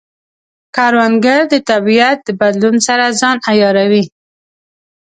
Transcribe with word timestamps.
کروندګر 0.75 1.41
د 1.53 1.55
طبیعت 1.69 2.17
د 2.23 2.29
بدلون 2.41 2.75
سره 2.87 3.05
ځان 3.19 3.37
عیاروي 3.49 4.05